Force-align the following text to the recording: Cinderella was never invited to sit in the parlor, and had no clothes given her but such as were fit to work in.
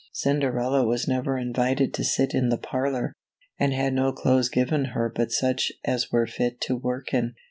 Cinderella 0.13 0.83
was 0.83 1.07
never 1.07 1.37
invited 1.37 1.93
to 1.93 2.03
sit 2.03 2.33
in 2.33 2.49
the 2.49 2.57
parlor, 2.57 3.13
and 3.59 3.71
had 3.71 3.93
no 3.93 4.11
clothes 4.11 4.49
given 4.49 4.85
her 4.95 5.13
but 5.15 5.31
such 5.31 5.71
as 5.85 6.11
were 6.11 6.25
fit 6.25 6.59
to 6.61 6.75
work 6.75 7.13
in. 7.13 7.35